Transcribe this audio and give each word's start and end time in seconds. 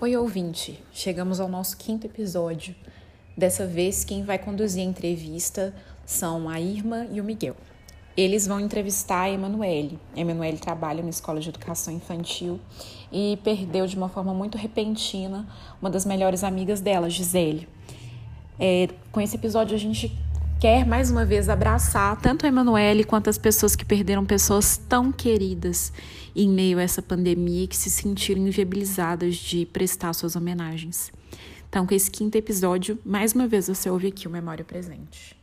Oi, 0.00 0.16
ouvinte! 0.16 0.82
Chegamos 0.92 1.38
ao 1.38 1.48
nosso 1.48 1.76
quinto 1.76 2.04
episódio. 2.04 2.74
Dessa 3.36 3.64
vez, 3.64 4.04
quem 4.04 4.24
vai 4.24 4.36
conduzir 4.36 4.82
a 4.82 4.84
entrevista 4.84 5.72
são 6.04 6.48
a 6.48 6.60
Irma 6.60 7.06
e 7.12 7.20
o 7.20 7.24
Miguel. 7.24 7.54
Eles 8.16 8.44
vão 8.44 8.58
entrevistar 8.58 9.22
a 9.22 9.30
Emanuele. 9.30 9.98
A 10.14 10.20
Emanuele 10.20 10.58
trabalha 10.58 11.00
na 11.00 11.10
escola 11.10 11.38
de 11.38 11.48
educação 11.48 11.94
infantil 11.94 12.60
e 13.12 13.38
perdeu 13.44 13.86
de 13.86 13.96
uma 13.96 14.08
forma 14.08 14.34
muito 14.34 14.58
repentina 14.58 15.46
uma 15.80 15.88
das 15.88 16.04
melhores 16.04 16.42
amigas 16.42 16.80
dela, 16.80 17.08
Gisele. 17.08 17.68
É, 18.58 18.88
com 19.12 19.20
esse 19.20 19.36
episódio, 19.36 19.76
a 19.76 19.78
gente 19.78 20.12
quer 20.64 20.86
mais 20.86 21.10
uma 21.10 21.26
vez 21.26 21.50
abraçar 21.50 22.18
tanto 22.22 22.46
a 22.46 22.48
Emanuele 22.48 23.04
quanto 23.04 23.28
as 23.28 23.36
pessoas 23.36 23.76
que 23.76 23.84
perderam 23.84 24.24
pessoas 24.24 24.78
tão 24.78 25.12
queridas 25.12 25.92
em 26.34 26.48
meio 26.48 26.78
a 26.78 26.82
essa 26.82 27.02
pandemia 27.02 27.64
e 27.64 27.66
que 27.66 27.76
se 27.76 27.90
sentiram 27.90 28.40
inviabilizadas 28.40 29.36
de 29.36 29.66
prestar 29.66 30.14
suas 30.14 30.36
homenagens. 30.36 31.12
Então, 31.68 31.86
com 31.86 31.94
esse 31.94 32.10
quinto 32.10 32.38
episódio, 32.38 32.98
mais 33.04 33.34
uma 33.34 33.46
vez 33.46 33.68
você 33.68 33.90
ouve 33.90 34.06
aqui 34.06 34.26
o 34.26 34.30
Memória 34.30 34.64
Presente. 34.64 35.36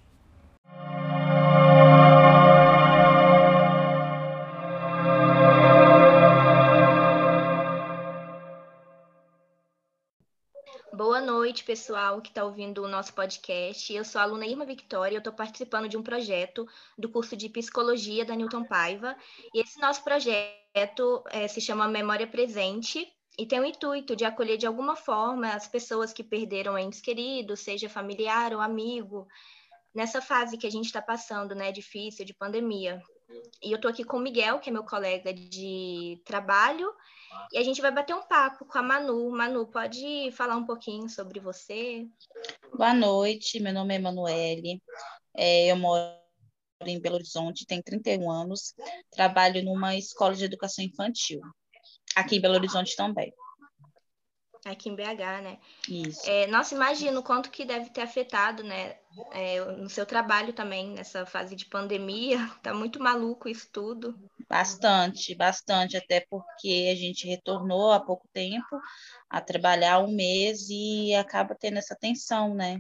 Pessoal 11.72 12.22
que 12.22 12.28
está 12.28 12.44
ouvindo 12.44 12.84
o 12.84 12.88
nosso 12.90 13.14
podcast. 13.14 13.94
Eu 13.94 14.04
sou 14.04 14.20
a 14.20 14.26
aluna 14.26 14.46
Irma 14.46 14.66
Victoria, 14.66 15.16
eu 15.16 15.20
estou 15.20 15.32
participando 15.32 15.88
de 15.88 15.96
um 15.96 16.04
projeto 16.04 16.68
do 16.98 17.08
curso 17.08 17.34
de 17.38 17.48
Psicologia 17.48 18.26
da 18.26 18.36
Newton 18.36 18.66
Paiva. 18.66 19.16
E 19.54 19.62
esse 19.62 19.80
nosso 19.80 20.04
projeto 20.04 21.24
é, 21.30 21.48
se 21.48 21.62
chama 21.62 21.88
Memória 21.88 22.28
Presente 22.28 23.08
e 23.40 23.46
tem 23.46 23.62
o 23.62 23.64
intuito 23.64 24.18
de 24.18 24.26
acolher 24.26 24.58
de 24.58 24.68
alguma 24.68 24.98
forma 24.98 25.54
as 25.54 25.66
pessoas 25.66 26.12
que 26.12 26.26
perderam 26.26 26.78
entes 26.78 27.00
queridos, 27.00 27.62
seja 27.62 27.88
familiar 27.88 28.54
ou 28.54 28.60
amigo, 28.60 29.26
nessa 29.96 30.22
fase 30.22 30.58
que 30.58 30.68
a 30.68 30.72
gente 30.72 30.88
está 30.88 31.02
passando, 31.02 31.56
né, 31.56 31.72
difícil, 31.72 32.26
de 32.26 32.34
pandemia. 32.34 33.02
E 33.64 33.72
eu 33.72 33.76
estou 33.76 33.90
aqui 33.90 34.04
com 34.04 34.18
o 34.18 34.20
Miguel, 34.20 34.60
que 34.60 34.70
é 34.70 34.74
meu 34.74 34.84
colega 34.84 35.34
de 35.34 36.22
trabalho, 36.26 36.92
e 37.52 37.58
a 37.58 37.64
gente 37.64 37.82
vai 37.82 37.92
bater 37.92 38.16
um 38.16 38.24
papo 38.24 38.66
com 38.66 38.78
a 38.78 38.82
Manu. 38.82 39.30
Manu, 39.30 39.68
pode 39.68 40.32
falar 40.32 40.56
um 40.58 40.66
pouquinho 40.66 41.08
sobre 41.10 41.40
você? 41.40 42.08
Boa 42.74 42.94
noite, 42.94 43.60
meu 43.60 43.74
nome 43.74 43.94
é 43.94 43.98
Emanuele, 43.98 44.82
é, 45.36 45.72
eu 45.72 45.76
moro 45.76 46.20
em 46.86 47.00
Belo 47.00 47.16
Horizonte, 47.16 47.66
tenho 47.66 47.84
31 47.84 48.30
anos, 48.30 48.74
trabalho 49.12 49.64
numa 49.64 49.96
escola 49.96 50.34
de 50.34 50.46
educação 50.46 50.84
infantil, 50.84 51.40
aqui 52.16 52.38
em 52.38 52.42
Belo 52.42 52.56
Horizonte 52.56 52.96
também. 52.96 53.32
Aqui 54.64 54.90
em 54.90 54.96
BH, 54.96 55.42
né? 55.42 55.58
Isso. 55.90 56.30
É, 56.30 56.46
nossa, 56.46 56.76
imagino 56.76 57.20
o 57.20 57.24
quanto 57.24 57.50
que 57.50 57.66
deve 57.66 57.90
ter 57.90 58.02
afetado, 58.02 58.64
né? 58.64 58.96
É, 59.32 59.60
no 59.66 59.90
seu 59.90 60.06
trabalho 60.06 60.54
também, 60.54 60.92
nessa 60.92 61.26
fase 61.26 61.56
de 61.56 61.66
pandemia. 61.66 62.38
Tá 62.62 62.74
muito 62.74 63.02
maluco 63.02 63.50
isso 63.50 63.68
tudo. 63.72 64.16
Bastante, 64.48 65.34
bastante, 65.34 65.98
até 65.98 66.24
porque 66.30 66.90
a 66.92 66.96
gente 66.96 67.28
retornou 67.28 67.92
há 67.92 68.00
pouco 68.00 68.28
tempo 68.32 68.80
a 69.30 69.42
trabalhar 69.42 70.00
um 70.00 70.14
mês 70.14 70.70
e 70.70 71.14
acaba 71.16 71.56
tendo 71.56 71.80
essa 71.80 71.96
tensão, 71.96 72.54
né? 72.54 72.80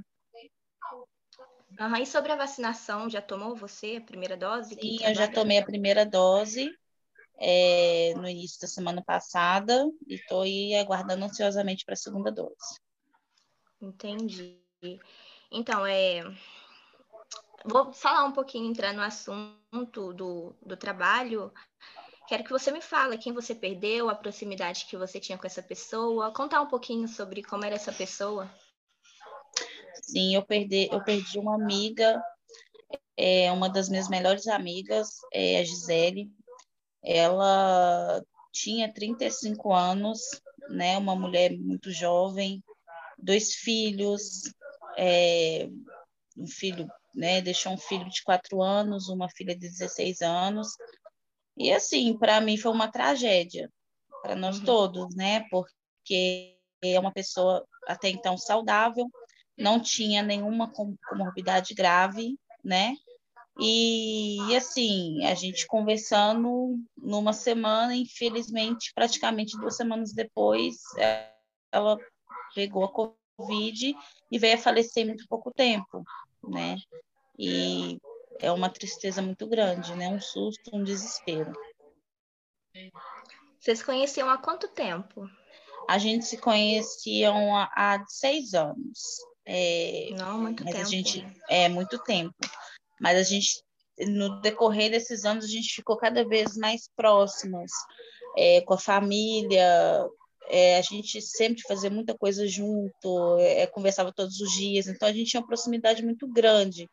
Uhum. 1.80 1.98
E 1.98 2.06
sobre 2.06 2.32
a 2.32 2.36
vacinação, 2.36 3.10
já 3.10 3.22
tomou 3.22 3.56
você 3.56 3.96
a 3.96 4.06
primeira 4.06 4.38
dose? 4.38 4.76
Sim, 4.76 4.98
eu 5.02 5.16
já 5.16 5.28
tomei 5.28 5.58
a 5.58 5.66
primeira 5.66 6.06
dose 6.06 6.70
é, 7.44 8.14
no 8.16 8.30
início 8.30 8.62
da 8.62 8.68
semana 8.68 9.04
passada 9.04 9.84
e 10.08 10.14
estou 10.14 10.44
aí 10.44 10.76
aguardando 10.76 11.26
ansiosamente 11.26 11.84
para 11.84 11.94
a 11.94 11.98
segunda 11.98 12.32
dose. 12.32 12.80
Entendi. 13.82 14.62
Então, 15.52 15.84
é, 15.86 16.22
vou 17.66 17.92
falar 17.92 18.26
um 18.26 18.32
pouquinho, 18.32 18.70
entrar 18.70 18.94
no 18.94 19.02
assunto 19.02 20.14
do, 20.14 20.56
do 20.62 20.78
trabalho. 20.78 21.52
Quero 22.28 22.44
que 22.44 22.52
você 22.52 22.72
me 22.72 22.80
fale 22.80 23.18
quem 23.18 23.34
você 23.34 23.56
perdeu, 23.56 24.08
a 24.08 24.16
proximidade 24.16 24.86
que 24.86 24.96
você 24.96 25.20
tinha 25.20 25.38
com 25.38 25.48
essa 25.48 25.64
pessoa, 25.64 26.32
contar 26.32 26.62
um 26.62 26.68
pouquinho 26.68 27.08
sobre 27.08 27.42
como 27.42 27.66
era 27.66 27.76
essa 27.76 27.92
pessoa. 27.92 28.50
Sim, 30.04 30.36
eu 30.36 30.44
perdi, 30.44 30.88
eu 30.92 31.04
perdi 31.04 31.40
uma 31.40 31.56
amiga, 31.56 32.22
é, 33.18 33.52
uma 33.52 33.68
das 33.68 33.90
minhas 33.90 34.08
melhores 34.08 34.48
amigas, 34.48 35.10
é 35.34 35.60
a 35.60 35.64
Gisele. 35.64 36.32
Ela 37.04 38.24
tinha 38.52 38.94
35 38.94 39.74
anos, 39.74 40.20
né, 40.70 40.98
uma 40.98 41.16
mulher 41.16 41.58
muito 41.58 41.92
jovem, 41.92 42.64
dois 43.18 43.56
filhos, 43.56 44.54
é, 44.98 45.68
um 46.38 46.48
filho, 46.48 46.88
né, 47.14 47.42
deixou 47.42 47.74
um 47.74 47.78
filho 47.78 48.10
de 48.10 48.24
quatro 48.24 48.62
anos, 48.62 49.10
uma 49.10 49.30
filha 49.30 49.54
de 49.54 49.70
16 49.70 50.22
anos. 50.22 50.70
E 51.58 51.72
assim, 51.72 52.18
para 52.18 52.42
mim 52.42 52.58
foi 52.58 52.72
uma 52.72 52.92
tragédia, 52.92 53.70
para 54.22 54.36
nós 54.36 54.60
uhum. 54.60 54.66
todos, 54.66 55.16
né, 55.16 55.46
porque 55.50 56.58
é 56.84 57.00
uma 57.00 57.12
pessoa 57.12 57.66
até 57.88 58.10
então 58.10 58.38
saudável, 58.38 59.08
não 59.58 59.80
tinha 59.80 60.24
nenhuma 60.24 60.72
comorbidade 61.08 61.74
grave, 61.74 62.38
né? 62.64 62.96
E, 63.64 64.56
assim, 64.56 65.24
a 65.24 65.36
gente 65.36 65.68
conversando 65.68 66.80
numa 66.98 67.32
semana, 67.32 67.96
infelizmente, 67.96 68.92
praticamente 68.96 69.56
duas 69.56 69.78
semanas 69.78 70.14
depois, 70.14 70.78
ela 71.72 71.96
pegou 72.56 72.84
a 72.84 72.92
Covid 72.92 73.96
e 74.32 74.40
veio 74.40 74.56
a 74.56 74.58
falecer 74.58 75.04
em 75.04 75.10
muito 75.10 75.28
pouco 75.30 75.52
tempo, 75.54 76.04
né? 76.44 76.76
E 77.38 78.00
é 78.40 78.52
uma 78.52 78.68
tristeza 78.68 79.22
muito 79.22 79.46
grande, 79.48 79.94
né? 79.94 80.08
Um 80.08 80.20
susto, 80.20 80.76
um 80.76 80.84
desespero. 80.84 81.54
Vocês 83.60 83.84
conheciam 83.84 84.28
há 84.28 84.40
quanto 84.40 84.68
tempo? 84.70 85.30
A 85.88 86.00
gente 86.00 86.26
se 86.26 86.38
conheciam 86.38 87.56
há, 87.56 88.04
seis 88.08 88.56
anos. 88.56 89.20
É, 89.46 90.10
Não, 90.18 90.40
muito 90.40 90.66
tempo. 90.66 90.78
A 90.78 90.84
gente, 90.84 91.28
é 91.48 91.70
muito 91.70 92.00
tempo. 92.00 92.36
Mas 93.02 93.18
a 93.18 93.24
gente, 93.24 93.64
no 94.00 94.40
decorrer 94.42 94.92
desses 94.92 95.26
anos, 95.26 95.46
a 95.46 95.48
gente 95.48 95.74
ficou 95.74 95.98
cada 95.98 96.24
vez 96.24 96.56
mais 96.56 96.88
próximas, 96.96 97.72
é, 98.38 98.62
com 98.62 98.76
a 98.76 98.78
família. 98.78 100.08
É, 100.48 100.78
a 100.78 100.82
gente 100.82 101.22
sempre 101.22 101.62
fazia 101.64 101.90
muita 101.90 102.16
coisa 102.16 102.48
junto, 102.48 103.38
é, 103.40 103.66
conversava 103.68 104.14
todos 104.14 104.40
os 104.40 104.52
dias, 104.52 104.88
então 104.88 105.08
a 105.08 105.14
gente 105.14 105.30
tinha 105.30 105.40
uma 105.40 105.48
proximidade 105.48 106.04
muito 106.04 106.28
grande, 106.28 106.90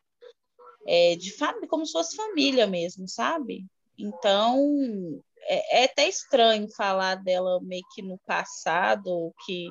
é, 0.87 1.15
de 1.15 1.31
família, 1.35 1.67
como 1.67 1.85
se 1.85 1.91
fosse 1.91 2.15
família 2.15 2.65
mesmo, 2.65 3.07
sabe? 3.07 3.65
Então, 3.97 5.21
é, 5.41 5.81
é, 5.81 5.85
até 5.85 6.07
estranho 6.07 6.69
falar 6.75 7.15
dela 7.15 7.59
meio 7.61 7.83
que 7.93 8.01
no 8.01 8.17
passado, 8.19 9.07
ou 9.07 9.33
que, 9.45 9.67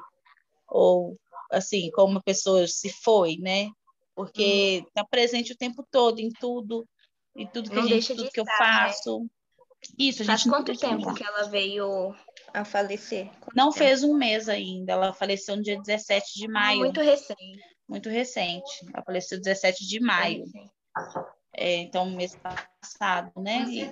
ou 0.69 1.16
assim, 1.50 1.91
como 1.93 2.12
uma 2.12 2.22
pessoa 2.22 2.66
se 2.66 2.91
foi, 2.91 3.38
né? 3.38 3.70
Porque 4.19 4.83
está 4.84 5.03
hum. 5.03 5.09
presente 5.09 5.53
o 5.53 5.56
tempo 5.56 5.87
todo 5.89 6.19
em 6.19 6.29
tudo, 6.29 6.84
em 7.37 7.47
tudo 7.47 7.71
que, 7.71 7.77
não 7.77 7.84
a 7.84 7.87
gente, 7.87 8.17
tudo 8.17 8.29
que 8.33 8.41
eu 8.41 8.45
né? 8.45 8.53
faço. 8.59 9.21
Né? 9.21 9.27
Isso, 9.97 10.23
a 10.23 10.27
Faz 10.27 10.41
gente 10.41 10.51
quanto 10.51 10.77
tempo 10.77 11.15
que 11.15 11.23
ela 11.23 11.45
veio 11.45 12.12
a 12.53 12.65
falecer? 12.65 13.31
Quanto 13.39 13.55
não 13.55 13.67
tempo? 13.67 13.79
fez 13.79 14.03
um 14.03 14.15
mês 14.15 14.49
ainda, 14.49 14.95
ela 14.95 15.12
faleceu 15.12 15.56
no 15.56 15.62
dia 15.62 15.81
17 15.81 16.34
de 16.34 16.49
maio. 16.49 16.81
Muito 16.81 17.01
recente. 17.01 17.62
Muito 17.89 18.09
recente, 18.09 18.91
ela 18.93 19.05
faleceu 19.05 19.39
17 19.39 19.87
de 19.87 20.01
maio. 20.01 20.45
É, 21.55 21.77
então, 21.77 22.11
mês 22.11 22.37
passado, 22.37 23.31
né? 23.37 23.65
E, 23.69 23.87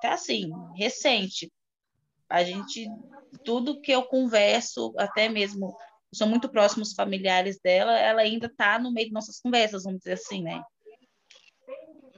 tá 0.00 0.14
assim, 0.14 0.50
recente. 0.74 1.52
A 2.26 2.42
gente, 2.42 2.88
tudo 3.44 3.82
que 3.82 3.92
eu 3.92 4.02
converso, 4.04 4.94
até 4.96 5.28
mesmo 5.28 5.76
são 6.12 6.28
muito 6.28 6.48
próximos 6.48 6.92
familiares 6.92 7.58
dela, 7.60 7.98
ela 7.98 8.22
ainda 8.22 8.46
está 8.46 8.78
no 8.78 8.92
meio 8.92 9.08
de 9.08 9.12
nossas 9.12 9.40
conversas, 9.40 9.84
vamos 9.84 10.00
dizer 10.00 10.14
assim, 10.14 10.42
né? 10.42 10.62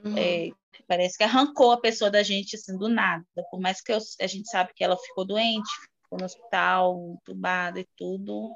Uhum. 0.03 0.17
É, 0.17 0.49
parece 0.87 1.17
que 1.17 1.23
arrancou 1.23 1.71
a 1.71 1.81
pessoa 1.81 2.11
da 2.11 2.21
gente 2.21 2.55
assim 2.55 2.77
do 2.77 2.89
nada, 2.89 3.25
por 3.49 3.59
mais 3.59 3.81
que 3.81 3.91
eu, 3.91 3.97
a 4.21 4.27
gente 4.27 4.49
sabe 4.49 4.73
que 4.75 4.83
ela 4.83 4.97
ficou 4.97 5.25
doente, 5.25 5.69
ficou 6.03 6.19
no 6.19 6.25
hospital, 6.25 7.13
entubada 7.13 7.79
e 7.79 7.87
tudo, 7.97 8.53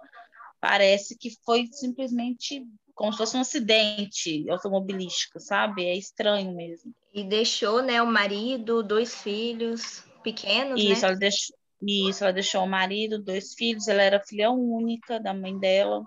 parece 0.60 1.18
que 1.18 1.32
foi 1.44 1.68
simplesmente 1.72 2.66
como 2.94 3.14
se 3.14 3.18
fosse 3.18 3.38
um 3.38 3.40
acidente 3.40 4.50
automobilístico, 4.50 5.40
sabe? 5.40 5.86
É 5.86 5.96
estranho 5.96 6.54
mesmo. 6.54 6.94
E 7.14 7.24
deixou, 7.24 7.82
né, 7.82 8.02
o 8.02 8.06
marido, 8.06 8.84
dois 8.84 9.16
filhos 9.16 10.04
pequenos, 10.22 10.82
Isso, 10.82 11.02
né? 11.02 11.08
ela 11.08 11.16
deixou, 11.18 11.56
isso, 11.82 12.24
ela 12.24 12.34
deixou 12.34 12.64
o 12.64 12.68
marido, 12.68 13.24
dois 13.24 13.54
filhos, 13.54 13.88
ela 13.88 14.02
era 14.02 14.20
filha 14.20 14.52
única 14.52 15.20
da 15.20 15.34
mãe 15.34 15.58
dela. 15.58 16.04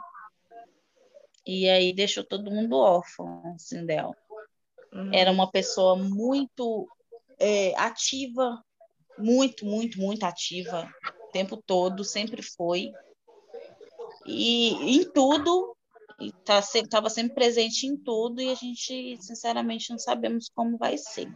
E 1.47 1.69
aí 1.69 1.93
deixou 1.93 2.23
todo 2.25 2.51
mundo 2.51 2.77
órfão, 2.77 3.55
assim, 3.55 3.85
dela. 3.85 4.15
Uhum. 4.93 5.11
Era 5.13 5.33
uma 5.33 5.51
pessoa 5.51 5.97
muito 5.97 6.87
é, 7.39 7.75
ativa, 7.77 8.63
muito, 9.19 9.65
muito, 9.65 9.99
muito 9.99 10.25
ativa, 10.25 10.89
o 11.29 11.33
tempo 11.33 11.57
todo, 11.57 12.05
sempre 12.05 12.43
foi. 12.43 12.93
e 14.27 14.99
em 14.99 15.11
tudo, 15.11 15.77
estava 16.21 17.03
tá, 17.03 17.11
sempre 17.11 17.35
presente 17.35 17.87
em 17.87 17.97
tudo 17.97 18.41
e 18.41 18.51
a 18.51 18.55
gente, 18.55 19.17
sinceramente, 19.21 19.91
não 19.91 19.99
sabemos 19.99 20.51
como 20.55 20.77
vai 20.77 20.97
ser. 20.97 21.33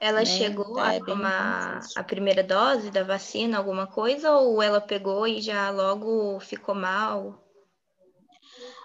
Ela 0.00 0.20
né? 0.20 0.26
chegou 0.26 0.70
então, 0.70 0.80
a 0.80 0.94
é 0.94 1.00
tomar 1.00 1.80
a 1.96 2.04
primeira 2.04 2.42
dose 2.42 2.90
da 2.90 3.02
vacina, 3.02 3.58
alguma 3.58 3.86
coisa, 3.86 4.32
ou 4.36 4.62
ela 4.62 4.80
pegou 4.80 5.26
e 5.26 5.40
já 5.40 5.70
logo 5.70 6.38
ficou 6.40 6.74
mal? 6.74 7.44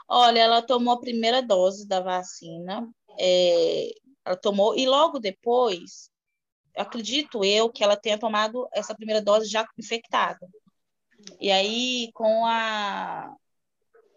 Olha, 0.07 0.39
ela 0.39 0.61
tomou 0.61 0.95
a 0.95 0.99
primeira 0.99 1.41
dose 1.41 1.87
da 1.87 1.99
vacina, 1.99 2.89
é, 3.19 3.91
ela 4.25 4.35
tomou, 4.35 4.75
e 4.75 4.87
logo 4.87 5.19
depois, 5.19 6.09
acredito 6.75 7.43
eu 7.43 7.69
que 7.71 7.83
ela 7.83 7.95
tenha 7.95 8.17
tomado 8.17 8.67
essa 8.73 8.95
primeira 8.95 9.21
dose 9.21 9.47
já 9.47 9.67
infectada. 9.77 10.47
E 11.39 11.51
aí, 11.51 12.09
com 12.13 12.45
a. 12.45 13.35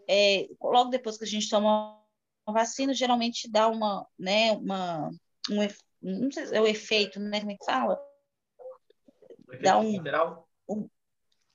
É, 0.09 0.47
logo 0.61 0.91
depois 0.91 1.19
que 1.19 1.25
a 1.25 1.29
gente 1.29 1.49
toma 1.49 2.01
a 2.47 2.53
vacina, 2.53 2.95
geralmente 2.95 3.51
dá 3.51 3.69
uma, 3.69 4.07
né, 4.19 4.53
uma, 4.53 5.11
um, 5.51 5.63
não 6.07 6.31
sei 6.31 6.47
se 6.47 6.55
é 6.55 6.61
o 6.61 6.67
efeito, 6.67 7.19
né? 7.19 7.41
Como 7.41 7.53
é 7.53 7.57
que 7.57 7.65
fala? 7.65 8.01
Dá 9.61 9.79
um, 9.79 10.03
um, 10.69 10.89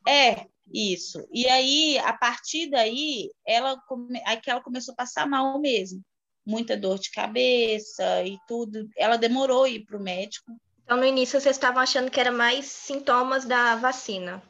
é 0.07 0.45
isso. 0.73 1.25
E 1.31 1.47
aí, 1.47 1.97
a 1.99 2.13
partir 2.13 2.69
daí, 2.69 3.29
ela 3.45 3.79
come, 3.87 4.21
aí 4.25 4.39
que 4.39 4.49
ela 4.49 4.61
começou 4.61 4.93
a 4.93 4.97
passar 4.97 5.27
mal 5.27 5.59
mesmo, 5.59 6.01
muita 6.45 6.77
dor 6.77 6.99
de 6.99 7.11
cabeça 7.11 8.23
e 8.23 8.37
tudo. 8.47 8.89
Ela 8.97 9.17
demorou 9.17 9.63
a 9.63 9.69
ir 9.69 9.85
para 9.85 9.97
o 9.97 10.03
médico. 10.03 10.51
Então, 10.83 10.97
no 10.97 11.05
início, 11.05 11.39
vocês 11.39 11.55
estavam 11.55 11.81
achando 11.81 12.11
que 12.11 12.19
era 12.19 12.31
mais 12.31 12.65
sintomas 12.65 13.45
da 13.45 13.75
vacina? 13.75 14.41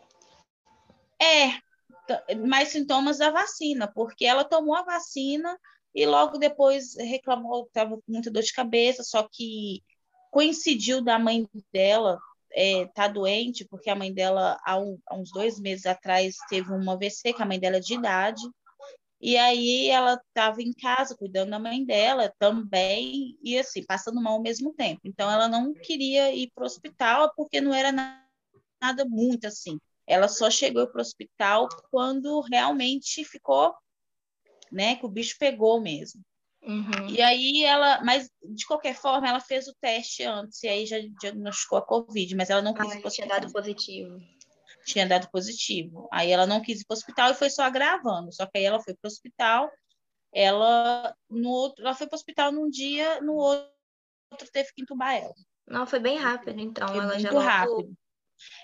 É, 1.21 2.35
mais 2.35 2.69
sintomas 2.69 3.19
da 3.19 3.29
vacina, 3.29 3.87
porque 3.87 4.25
ela 4.25 4.43
tomou 4.43 4.75
a 4.75 4.83
vacina 4.83 5.57
e 5.93 6.05
logo 6.05 6.37
depois 6.37 6.95
reclamou 6.95 7.65
que 7.65 7.69
estava 7.69 7.95
com 7.95 8.03
muita 8.07 8.31
dor 8.31 8.41
de 8.41 8.53
cabeça, 8.53 9.03
só 9.03 9.27
que 9.29 9.83
coincidiu 10.31 11.03
da 11.03 11.19
mãe 11.19 11.47
dela 11.71 12.17
é, 12.53 12.85
tá 12.87 13.07
doente, 13.07 13.65
porque 13.65 13.89
a 13.89 13.95
mãe 13.95 14.13
dela, 14.13 14.59
há, 14.65 14.79
um, 14.79 14.97
há, 15.05 15.15
uns 15.15 15.31
dois 15.31 15.59
meses 15.59 15.85
atrás, 15.85 16.35
teve 16.49 16.71
uma 16.71 16.93
AVC, 16.93 17.33
que 17.33 17.41
a 17.41 17.45
mãe 17.45 17.59
dela 17.59 17.77
é 17.77 17.79
de 17.79 17.93
idade, 17.93 18.41
e 19.19 19.37
aí 19.37 19.87
ela 19.89 20.19
estava 20.27 20.61
em 20.61 20.73
casa 20.73 21.15
cuidando 21.15 21.51
da 21.51 21.59
mãe 21.59 21.85
dela 21.85 22.33
também, 22.39 23.37
e 23.43 23.57
assim, 23.57 23.85
passando 23.85 24.21
mal 24.21 24.33
ao 24.33 24.41
mesmo 24.41 24.73
tempo. 24.73 25.01
Então 25.05 25.29
ela 25.29 25.47
não 25.47 25.73
queria 25.73 26.33
ir 26.33 26.51
para 26.55 26.63
o 26.63 26.65
hospital, 26.65 27.31
porque 27.35 27.61
não 27.61 27.73
era 27.73 27.91
nada, 27.91 29.05
muito 29.05 29.45
assim. 29.45 29.79
Ela 30.07 30.27
só 30.27 30.49
chegou 30.49 30.87
para 30.87 30.97
o 30.97 31.01
hospital 31.01 31.69
quando 31.91 32.41
realmente 32.41 33.23
ficou, 33.23 33.75
né, 34.71 34.95
que 34.95 35.05
o 35.05 35.09
bicho 35.09 35.35
pegou 35.37 35.79
mesmo. 35.79 36.21
Uhum. 36.63 37.09
E 37.09 37.21
aí 37.21 37.63
ela, 37.63 38.03
mas 38.03 38.29
de 38.43 38.65
qualquer 38.65 38.95
forma, 38.95 39.27
ela 39.27 39.39
fez 39.39 39.67
o 39.67 39.75
teste 39.81 40.23
antes 40.23 40.61
e 40.63 40.67
aí 40.67 40.85
já 40.85 40.97
diagnosticou 41.19 41.79
a 41.79 41.85
Covid, 41.85 42.35
mas 42.35 42.49
ela 42.49 42.61
não 42.61 42.73
quis 42.73 42.91
ah, 42.91 42.95
ir 42.95 43.01
para 43.01 43.11
tinha 43.11 43.27
dado 43.27 43.51
positivo. 43.51 44.19
Tinha 44.85 45.07
dado 45.07 45.29
positivo. 45.31 46.07
Aí 46.11 46.31
ela 46.31 46.45
não 46.45 46.61
quis 46.61 46.81
ir 46.81 46.85
para 46.85 46.93
o 46.93 46.97
hospital 46.97 47.31
e 47.31 47.35
foi 47.35 47.49
só 47.49 47.63
agravando. 47.63 48.31
Só 48.33 48.45
que 48.45 48.59
aí 48.59 48.63
ela 48.63 48.79
foi 48.79 48.93
para 48.93 49.07
o 49.07 49.11
hospital, 49.11 49.71
ela 50.33 51.15
no 51.29 51.49
outro, 51.49 51.83
ela 51.83 51.95
foi 51.95 52.07
para 52.07 52.15
o 52.15 52.19
hospital 52.19 52.51
num 52.51 52.69
dia, 52.69 53.19
no 53.21 53.33
outro 53.33 53.67
teve 54.53 54.69
que 54.73 54.81
entubar 54.81 55.15
ela. 55.15 55.33
Não, 55.67 55.87
foi 55.87 55.99
bem 55.99 56.17
rápido, 56.17 56.59
então. 56.59 56.87
Foi 56.87 56.97
ela 56.97 57.13
muito 57.13 57.21
já 57.21 57.39
rápido. 57.39 57.93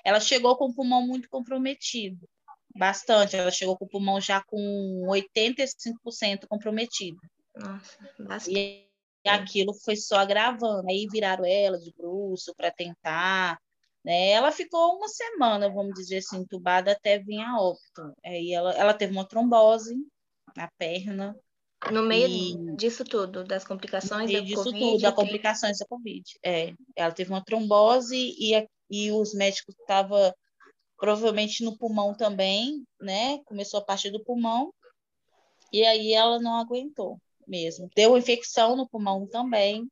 Ela 0.03 0.19
chegou 0.19 0.55
com 0.55 0.65
o 0.65 0.73
pulmão 0.73 1.05
muito 1.05 1.29
comprometido. 1.29 2.27
Bastante. 2.75 3.35
Ela 3.35 3.51
chegou 3.51 3.77
com 3.77 3.85
o 3.85 3.89
pulmão 3.89 4.21
já 4.21 4.43
com 4.43 5.03
85% 5.07 6.47
comprometido. 6.47 7.19
Nossa, 7.59 8.51
E 8.51 8.87
aquilo 9.25 9.73
foi 9.73 9.95
só 9.95 10.17
agravando. 10.17 10.89
Aí 10.89 11.07
viraram 11.11 11.45
ela 11.45 11.77
de 11.79 11.93
bruxo 11.93 12.53
para 12.55 12.71
tentar. 12.71 13.59
Né? 14.03 14.29
Ela 14.29 14.51
ficou 14.51 14.95
uma 14.95 15.07
semana, 15.07 15.69
vamos 15.69 15.93
dizer 15.93 16.17
assim, 16.17 16.37
entubada 16.37 16.91
até 16.91 17.19
vir 17.19 17.39
a 17.41 17.59
óbito. 17.59 18.13
Aí 18.23 18.53
ela, 18.53 18.71
ela 18.73 18.93
teve 18.93 19.11
uma 19.11 19.27
trombose 19.27 19.95
na 20.55 20.69
perna. 20.77 21.35
No 21.91 22.01
meio 22.01 22.27
e... 22.27 22.75
disso 22.75 23.03
tudo, 23.03 23.43
das 23.43 23.63
complicações 23.63 24.31
da 24.31 24.39
disso 24.39 24.63
Covid? 24.63 24.79
tudo, 24.79 25.01
das 25.01 25.13
complicações 25.13 25.77
da 25.77 25.85
Covid. 25.85 26.23
É, 26.43 26.73
ela 26.95 27.11
teve 27.11 27.29
uma 27.29 27.43
trombose 27.43 28.15
e, 28.15 28.67
e 28.89 29.11
os 29.11 29.33
médicos 29.33 29.75
estavam 29.79 30.33
provavelmente 30.97 31.63
no 31.63 31.77
pulmão 31.77 32.15
também, 32.15 32.83
né? 32.99 33.37
Começou 33.45 33.79
a 33.79 33.83
partir 33.83 34.09
do 34.09 34.23
pulmão. 34.23 34.73
E 35.71 35.85
aí 35.85 36.13
ela 36.13 36.39
não 36.39 36.55
aguentou 36.55 37.19
mesmo. 37.47 37.89
Deu 37.95 38.17
infecção 38.17 38.75
no 38.75 38.87
pulmão 38.87 39.25
também. 39.27 39.87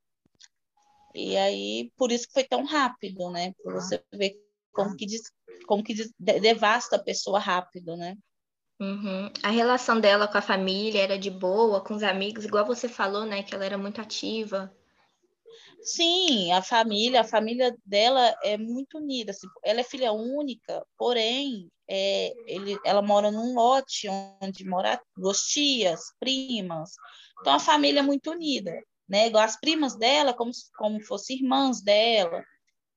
E 1.14 1.38
aí, 1.38 1.92
por 1.98 2.12
isso 2.12 2.28
que 2.28 2.34
foi 2.34 2.44
tão 2.44 2.66
rápido, 2.66 3.30
né? 3.30 3.54
Para 3.64 3.74
você 3.74 4.04
ver 4.14 4.36
como 4.74 4.96
que, 4.96 5.06
como 5.66 5.84
que 5.84 5.96
devasta 6.20 6.98
a 6.98 7.04
pessoa 7.04 7.40
rápido, 7.40 7.96
né? 7.96 8.18
Uhum. 8.80 9.32
A 9.42 9.50
relação 9.50 10.02
dela 10.02 10.28
com 10.28 10.38
a 10.38 10.42
família 10.42 11.02
era 11.02 11.18
de 11.18 11.30
boa, 11.30 11.82
com 11.82 11.96
os 11.96 12.04
amigos, 12.04 12.44
igual 12.44 12.66
você 12.66 12.90
falou, 12.90 13.26
né? 13.26 13.42
Que 13.42 13.56
ela 13.56 13.66
era 13.66 13.78
muito 13.78 14.02
ativa. 14.02 14.76
Sim, 15.82 16.52
a 16.52 16.62
família, 16.62 17.22
a 17.22 17.24
família 17.24 17.76
dela 17.86 18.36
é 18.44 18.58
muito 18.58 18.98
unida. 18.98 19.32
Assim, 19.32 19.48
ela 19.64 19.82
é 19.82 19.84
filha 19.84 20.12
única, 20.12 20.86
porém, 20.98 21.70
é, 21.88 22.34
ele, 22.48 22.78
ela 22.84 23.02
mora 23.02 23.32
num 23.32 23.54
lote 23.54 24.08
onde 24.42 24.66
mora 24.66 25.02
duas 25.16 25.42
tias, 25.42 26.02
primas. 26.20 26.92
Então, 27.40 27.54
a 27.54 27.60
família 27.60 28.00
é 28.00 28.04
muito 28.04 28.32
unida, 28.32 28.74
né? 29.08 29.28
As 29.36 29.60
primas 29.60 29.96
dela, 29.96 30.34
como, 30.34 30.52
como 30.78 31.00
fossem 31.04 31.38
irmãs 31.38 31.82
dela, 31.82 32.44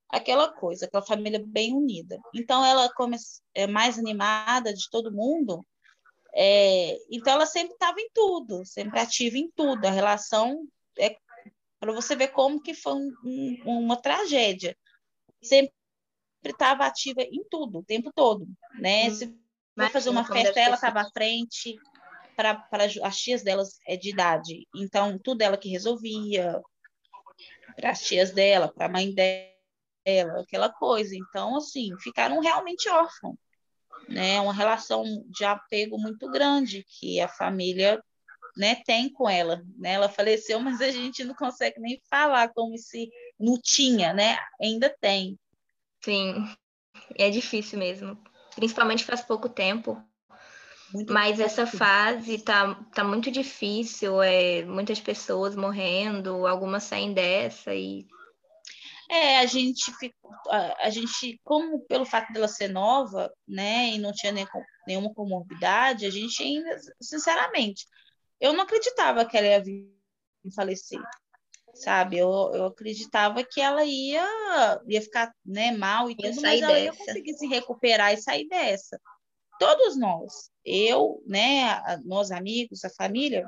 aquela 0.08 0.50
coisa, 0.50 0.86
aquela 0.86 1.04
família 1.04 1.42
bem 1.46 1.74
unida. 1.74 2.18
Então, 2.34 2.64
ela 2.64 2.88
como 2.94 3.14
é 3.54 3.66
mais 3.66 3.98
animada 3.98 4.72
de 4.72 4.88
todo 4.90 5.12
mundo, 5.12 5.64
é, 6.34 6.96
então 7.10 7.32
ela 7.32 7.46
sempre 7.46 7.72
estava 7.72 8.00
em 8.00 8.08
tudo, 8.14 8.64
sempre 8.64 9.00
ativa 9.00 9.36
em 9.36 9.50
tudo. 9.54 9.84
A 9.84 9.90
relação 9.90 10.66
é 10.98 11.16
para 11.80 11.92
você 11.92 12.16
ver 12.16 12.28
como 12.28 12.60
que 12.60 12.74
foi 12.74 12.94
um, 12.94 13.14
um, 13.24 13.78
uma 13.80 13.96
tragédia. 13.96 14.76
Sempre 15.42 15.72
estava 16.44 16.86
ativa 16.86 17.22
em 17.22 17.44
tudo, 17.50 17.78
o 17.78 17.84
tempo 17.84 18.10
todo, 18.14 18.46
né? 18.74 19.08
Hum, 19.08 19.14
Se 19.14 19.38
vai 19.76 19.90
fazer 19.90 20.10
uma 20.10 20.24
festa, 20.24 20.58
ela 20.60 20.74
estava 20.74 21.00
à 21.00 21.10
frente, 21.10 21.78
para 22.36 22.66
as 23.02 23.18
tias 23.20 23.42
delas 23.42 23.78
é 23.86 23.96
de 23.96 24.10
idade, 24.10 24.66
então 24.74 25.18
tudo 25.18 25.42
ela 25.42 25.56
que 25.56 25.68
resolvia, 25.68 26.60
para 27.76 27.90
as 27.90 28.02
tias 28.02 28.32
dela, 28.32 28.68
para 28.68 28.86
a 28.86 28.88
mãe 28.88 29.14
dela, 29.14 30.40
aquela 30.40 30.68
coisa. 30.68 31.14
Então, 31.14 31.56
assim, 31.56 31.90
ficaram 32.00 32.40
realmente 32.40 32.88
órfãos, 32.88 33.36
né? 34.08 34.40
Uma 34.40 34.52
relação 34.52 35.04
de 35.28 35.44
apego 35.44 35.98
muito 35.98 36.28
grande 36.30 36.84
que 36.88 37.20
a 37.20 37.28
família 37.28 38.02
né, 38.58 38.82
tem 38.84 39.08
com 39.08 39.30
ela. 39.30 39.62
Né? 39.78 39.92
Ela 39.92 40.08
faleceu, 40.08 40.58
mas 40.58 40.80
a 40.80 40.90
gente 40.90 41.22
não 41.22 41.34
consegue 41.34 41.80
nem 41.80 42.02
falar 42.10 42.48
como 42.48 42.76
se 42.76 43.08
não 43.38 43.58
tinha, 43.62 44.12
né? 44.12 44.36
Ainda 44.60 44.94
tem. 45.00 45.38
Sim, 46.04 46.44
é 47.14 47.30
difícil 47.30 47.78
mesmo. 47.78 48.18
Principalmente 48.56 49.04
faz 49.04 49.20
pouco 49.22 49.48
tempo. 49.48 50.02
Muito 50.92 51.12
mas 51.12 51.38
essa 51.38 51.66
fase 51.66 52.38
tá, 52.38 52.74
tá 52.94 53.04
muito 53.04 53.30
difícil, 53.30 54.22
é, 54.22 54.64
muitas 54.64 54.98
pessoas 54.98 55.54
morrendo, 55.54 56.46
algumas 56.46 56.82
saem 56.84 57.12
dessa 57.12 57.74
e 57.74 58.06
é, 59.10 59.38
a 59.38 59.46
gente 59.46 59.92
ficou, 59.98 60.30
a, 60.50 60.86
a, 60.86 60.90
gente, 60.90 61.38
como 61.44 61.80
pelo 61.80 62.04
fato 62.06 62.32
dela 62.32 62.48
ser 62.48 62.68
nova, 62.68 63.30
né, 63.46 63.90
e 63.90 63.98
não 63.98 64.12
tinha 64.12 64.32
nem, 64.32 64.46
nenhuma 64.86 65.12
comorbidade, 65.12 66.06
a 66.06 66.10
gente 66.10 66.42
ainda, 66.42 66.78
sinceramente, 67.00 67.86
eu 68.40 68.52
não 68.52 68.62
acreditava 68.62 69.24
que 69.24 69.36
ela 69.36 69.46
ia 69.46 69.62
vir 69.62 69.92
falecer, 70.54 71.00
sabe? 71.74 72.18
Eu, 72.18 72.30
eu 72.54 72.66
acreditava 72.66 73.42
que 73.44 73.60
ela 73.60 73.84
ia, 73.84 74.26
ia 74.86 75.02
ficar 75.02 75.32
né, 75.44 75.72
mal 75.72 76.10
e 76.10 76.16
tudo, 76.16 76.40
mas 76.40 76.62
ela 76.62 76.78
ia 76.78 76.92
conseguir 76.92 77.34
se 77.34 77.46
recuperar 77.46 78.12
e 78.12 78.16
sair 78.16 78.48
dessa. 78.48 79.00
Todos 79.58 79.96
nós, 79.96 80.50
eu, 80.64 81.22
né, 81.26 82.00
nós 82.04 82.30
amigos, 82.30 82.84
a 82.84 82.90
família, 82.90 83.44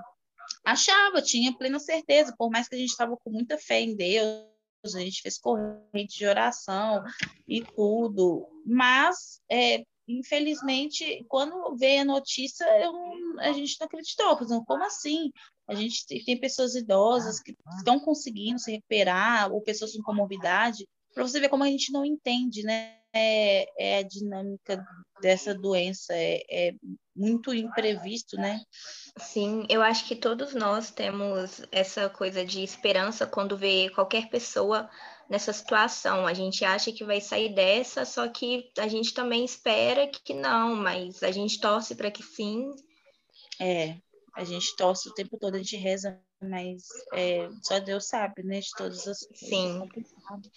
achava, 0.65 1.23
tinha 1.23 1.57
plena 1.57 1.79
certeza, 1.79 2.35
por 2.37 2.51
mais 2.51 2.69
que 2.69 2.75
a 2.75 2.79
gente 2.79 2.91
estava 2.91 3.17
com 3.17 3.31
muita 3.31 3.57
fé 3.57 3.81
em 3.81 3.95
Deus, 3.95 4.51
a 4.95 5.01
gente 5.01 5.23
fez 5.23 5.39
corrente 5.39 6.19
de 6.19 6.27
oração 6.27 7.05
e 7.47 7.63
tudo, 7.63 8.47
mas 8.65 9.41
é, 9.51 9.85
infelizmente, 10.19 11.25
quando 11.29 11.77
veio 11.77 12.03
a 12.03 12.05
notícia, 12.05 12.65
eu, 12.83 12.93
a 13.41 13.53
gente 13.53 13.77
não 13.81 13.87
acreditou. 13.87 14.39
Dizendo, 14.41 14.65
como 14.65 14.85
assim? 14.85 15.31
A 15.69 15.75
gente 15.75 16.05
tem 16.25 16.39
pessoas 16.39 16.75
idosas 16.75 17.41
que 17.41 17.55
estão 17.79 18.01
conseguindo 18.01 18.59
se 18.59 18.73
recuperar, 18.73 19.53
ou 19.53 19.63
pessoas 19.63 19.93
com 19.93 20.03
comorbidade, 20.03 20.89
para 21.15 21.23
você 21.23 21.41
ver 21.41 21.49
como 21.49 21.65
a 21.65 21.69
gente 21.69 21.93
não 21.93 22.05
entende, 22.05 22.63
né? 22.63 23.00
É, 23.13 23.67
é 23.79 23.99
a 23.99 24.03
dinâmica 24.03 24.85
dessa 25.21 25.55
doença, 25.55 26.15
é, 26.15 26.43
é 26.51 26.75
muito 27.15 27.53
imprevisto, 27.53 28.37
né? 28.37 28.61
Sim, 29.19 29.67
eu 29.69 29.83
acho 29.83 30.07
que 30.07 30.17
todos 30.17 30.55
nós 30.55 30.91
temos 30.91 31.63
essa 31.71 32.09
coisa 32.09 32.45
de 32.45 32.63
esperança 32.63 33.27
quando 33.27 33.57
vê 33.57 33.91
qualquer 33.91 34.31
pessoa 34.31 34.89
nessa 35.29 35.53
situação. 35.53 36.27
A 36.27 36.33
gente 36.35 36.65
acha 36.65 36.93
que 36.93 37.05
vai 37.05 37.21
sair 37.21 37.55
dessa, 37.55 38.05
só 38.05 38.29
que 38.29 38.71
a 38.79 38.89
gente 38.89 39.13
também 39.13 39.45
espera 39.45 40.09
que 40.09 40.33
não, 40.33 40.75
mas 40.75 41.23
a 41.23 41.31
gente 41.31 41.61
torce 41.61 41.95
para 41.95 42.11
que 42.11 42.23
sim. 42.23 42.71
É, 43.61 43.97
a 44.35 44.45
gente 44.45 44.75
torce 44.77 45.09
o 45.09 45.15
tempo 45.15 45.37
todo, 45.39 45.55
a 45.55 45.59
gente 45.59 45.77
reza, 45.77 46.19
mas 46.43 46.85
é, 47.13 47.49
só 47.63 47.79
Deus 47.79 48.07
sabe, 48.07 48.43
né, 48.43 48.61
de 48.61 48.71
todas 48.77 49.07
as 49.07 49.19
Sim. 49.35 49.89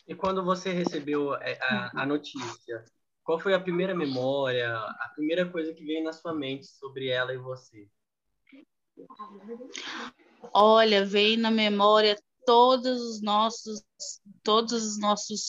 E 0.07 0.15
quando 0.15 0.43
você 0.43 0.71
recebeu 0.71 1.35
é, 1.35 1.57
a, 1.61 2.03
a 2.03 2.05
notícia, 2.05 2.83
qual 3.23 3.39
foi 3.39 3.53
a 3.53 3.59
primeira 3.59 3.93
memória, 3.93 4.73
a 4.75 5.11
primeira 5.15 5.49
coisa 5.49 5.73
que 5.73 5.83
veio 5.83 6.03
na 6.03 6.13
sua 6.13 6.33
mente 6.33 6.65
sobre 6.65 7.07
ela 7.07 7.33
e 7.33 7.37
você? 7.37 7.87
Olha, 10.53 11.05
veio 11.05 11.39
na 11.39 11.51
memória 11.51 12.17
todos 12.45 13.01
os 13.01 13.21
nossos, 13.21 13.83
todos 14.43 14.73
os 14.73 14.99
nossos 14.99 15.41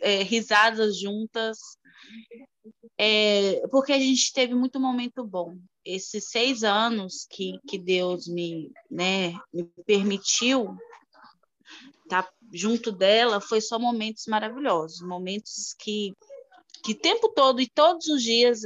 é, 0.00 0.22
risadas 0.22 0.98
juntas, 0.98 1.58
é, 2.98 3.66
porque 3.68 3.92
a 3.92 3.98
gente 3.98 4.32
teve 4.32 4.54
muito 4.54 4.80
momento 4.80 5.24
bom. 5.24 5.56
Esses 5.84 6.30
seis 6.30 6.64
anos 6.64 7.26
que, 7.30 7.58
que 7.68 7.78
Deus 7.78 8.26
me, 8.26 8.72
né, 8.90 9.34
me 9.52 9.64
permitiu 9.86 10.76
estar 12.02 12.24
tá 12.24 12.32
junto 12.52 12.90
dela 12.90 13.40
foi 13.40 13.60
só 13.60 13.78
momentos 13.78 14.24
maravilhosos, 14.26 15.00
momentos 15.00 15.74
que 15.78 16.12
que 16.82 16.94
tempo 16.94 17.28
todo 17.30 17.60
e 17.60 17.68
todos 17.68 18.06
os 18.06 18.22
dias 18.22 18.62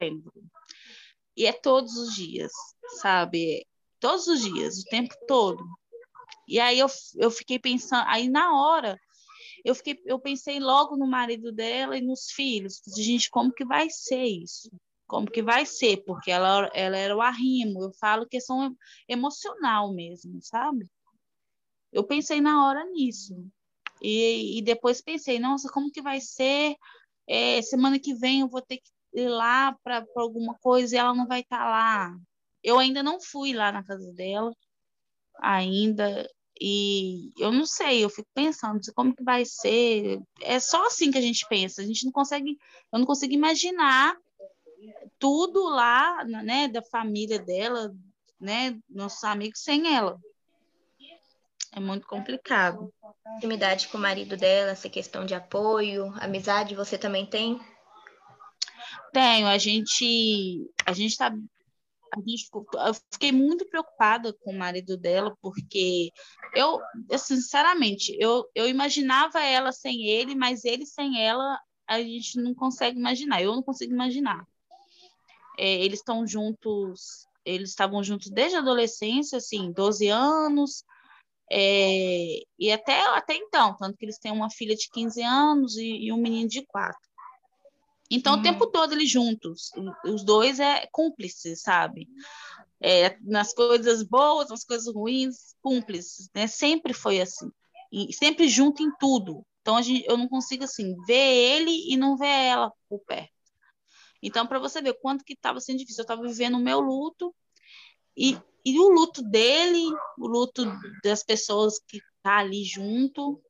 lembro. 0.00 0.32
E 1.36 1.46
é 1.46 1.52
todos 1.52 1.96
os 1.96 2.14
dias, 2.14 2.50
sabe? 3.00 3.66
Todos 3.98 4.26
os 4.26 4.40
dias, 4.40 4.78
o 4.78 4.84
tempo 4.84 5.14
todo. 5.26 5.62
E 6.48 6.58
aí 6.58 6.78
eu, 6.78 6.88
eu 7.16 7.30
fiquei 7.30 7.58
pensando, 7.58 8.04
aí 8.08 8.28
na 8.28 8.54
hora 8.60 8.98
eu 9.64 9.74
fiquei, 9.74 10.00
eu 10.04 10.18
pensei 10.18 10.58
logo 10.60 10.96
no 10.96 11.06
marido 11.06 11.52
dela 11.52 11.96
e 11.96 12.00
nos 12.00 12.30
filhos. 12.30 12.80
Gente, 12.96 13.30
como 13.30 13.52
que 13.52 13.64
vai 13.64 13.88
ser 13.90 14.24
isso? 14.24 14.70
Como 15.06 15.30
que 15.30 15.42
vai 15.42 15.66
ser? 15.66 16.04
Porque 16.04 16.30
ela, 16.30 16.70
ela 16.74 16.96
era 16.96 17.16
o 17.16 17.20
arrimo. 17.20 17.82
Eu 17.82 17.92
falo 17.94 18.26
questão 18.26 18.74
emocional 19.08 19.92
mesmo, 19.92 20.40
sabe? 20.40 20.88
Eu 21.92 22.04
pensei 22.04 22.40
na 22.40 22.66
hora 22.66 22.84
nisso. 22.86 23.34
E, 24.00 24.58
e 24.58 24.62
depois 24.62 25.02
pensei, 25.02 25.38
nossa, 25.38 25.70
como 25.70 25.90
que 25.90 26.00
vai 26.00 26.20
ser? 26.20 26.76
É, 27.28 27.60
semana 27.62 27.98
que 27.98 28.14
vem 28.14 28.40
eu 28.40 28.48
vou 28.48 28.62
ter 28.62 28.78
que 28.78 28.90
ir 29.14 29.28
lá 29.28 29.76
para 29.82 30.04
alguma 30.16 30.54
coisa 30.60 30.94
e 30.94 30.98
ela 30.98 31.14
não 31.14 31.26
vai 31.26 31.40
estar 31.40 31.58
tá 31.58 31.68
lá. 31.68 32.16
Eu 32.62 32.78
ainda 32.78 33.02
não 33.02 33.20
fui 33.20 33.52
lá 33.52 33.72
na 33.72 33.84
casa 33.84 34.12
dela, 34.14 34.52
ainda. 35.40 36.28
E 36.60 37.32
eu 37.38 37.50
não 37.50 37.64
sei, 37.64 38.04
eu 38.04 38.10
fico 38.10 38.28
pensando 38.34 38.80
como 38.94 39.16
que 39.16 39.24
vai 39.24 39.44
ser. 39.46 40.20
É 40.42 40.60
só 40.60 40.86
assim 40.86 41.10
que 41.10 41.16
a 41.16 41.22
gente 41.22 41.46
pensa. 41.48 41.80
A 41.80 41.86
gente 41.86 42.04
não 42.04 42.12
consegue, 42.12 42.58
eu 42.92 42.98
não 42.98 43.06
consigo 43.06 43.32
imaginar 43.32 44.14
tudo 45.18 45.64
lá, 45.68 46.22
né, 46.24 46.68
da 46.68 46.82
família 46.82 47.38
dela, 47.38 47.94
né, 48.38 48.78
nossos 48.88 49.24
amigos 49.24 49.60
sem 49.60 49.94
ela. 49.94 50.18
É 51.72 51.80
muito 51.80 52.06
complicado. 52.06 52.92
Intimidade 53.36 53.88
com 53.88 53.96
o 53.96 54.00
marido 54.00 54.36
dela, 54.36 54.72
essa 54.72 54.88
questão 54.88 55.24
de 55.24 55.34
apoio, 55.34 56.12
amizade, 56.20 56.74
você 56.74 56.98
também 56.98 57.24
tem? 57.24 57.60
Tenho. 59.12 59.46
A 59.46 59.56
gente, 59.56 60.68
a 60.84 60.92
gente 60.92 61.16
tá 61.16 61.32
a 62.12 62.20
gente, 62.20 62.48
eu 62.52 62.94
fiquei 63.12 63.32
muito 63.32 63.66
preocupada 63.68 64.32
com 64.32 64.52
o 64.52 64.58
marido 64.58 64.96
dela, 64.96 65.36
porque 65.40 66.10
eu, 66.54 66.80
sinceramente, 67.18 68.16
eu, 68.18 68.48
eu 68.54 68.68
imaginava 68.68 69.40
ela 69.40 69.72
sem 69.72 70.06
ele, 70.06 70.34
mas 70.34 70.64
ele 70.64 70.86
sem 70.86 71.22
ela, 71.22 71.58
a 71.86 72.00
gente 72.00 72.40
não 72.40 72.54
consegue 72.54 72.98
imaginar. 72.98 73.42
Eu 73.42 73.54
não 73.54 73.62
consigo 73.62 73.92
imaginar. 73.92 74.46
É, 75.58 75.84
eles 75.84 76.00
estão 76.00 76.26
juntos, 76.26 77.26
eles 77.44 77.70
estavam 77.70 78.02
juntos 78.02 78.30
desde 78.30 78.56
a 78.56 78.60
adolescência, 78.60 79.38
assim, 79.38 79.72
12 79.72 80.08
anos, 80.08 80.84
é, 81.52 82.42
e 82.56 82.70
até, 82.70 83.00
até 83.16 83.34
então, 83.34 83.76
tanto 83.76 83.96
que 83.98 84.04
eles 84.04 84.18
têm 84.18 84.30
uma 84.30 84.48
filha 84.48 84.76
de 84.76 84.88
15 84.88 85.20
anos 85.22 85.76
e, 85.76 86.06
e 86.06 86.12
um 86.12 86.16
menino 86.16 86.48
de 86.48 86.64
4. 86.64 86.96
Então, 88.10 88.34
uhum. 88.34 88.40
o 88.40 88.42
tempo 88.42 88.66
todo 88.66 88.92
eles 88.92 89.08
juntos, 89.08 89.70
os 90.04 90.24
dois 90.24 90.58
é 90.58 90.86
cúmplices, 90.90 91.62
sabe? 91.62 92.08
É, 92.80 93.16
nas 93.20 93.54
coisas 93.54 94.02
boas, 94.02 94.48
nas 94.48 94.64
coisas 94.64 94.92
ruins, 94.92 95.54
cúmplices, 95.62 96.28
né? 96.34 96.46
Sempre 96.46 96.92
foi 96.92 97.20
assim. 97.20 97.50
E 97.92 98.12
sempre 98.12 98.48
junto 98.48 98.82
em 98.82 98.90
tudo. 98.98 99.46
Então, 99.60 99.76
a 99.76 99.82
gente, 99.82 100.04
eu 100.08 100.16
não 100.16 100.28
consigo, 100.28 100.64
assim, 100.64 100.96
ver 101.06 101.14
ele 101.14 101.92
e 101.92 101.96
não 101.96 102.16
ver 102.16 102.26
ela 102.26 102.72
por 102.88 103.00
perto. 103.00 103.30
Então, 104.22 104.46
para 104.46 104.58
você 104.58 104.82
ver 104.82 104.98
quanto 105.00 105.24
que 105.24 105.34
estava 105.34 105.60
sendo 105.60 105.78
difícil, 105.78 106.02
eu 106.02 106.04
estava 106.04 106.22
vivendo 106.22 106.56
o 106.56 106.60
meu 106.60 106.80
luto 106.80 107.34
e, 108.16 108.36
e 108.64 108.78
o 108.78 108.88
luto 108.88 109.22
dele, 109.22 109.84
o 110.18 110.26
luto 110.26 110.64
das 111.02 111.22
pessoas 111.22 111.78
que 111.78 112.00
tá 112.22 112.38
ali 112.38 112.64
junto, 112.64 113.40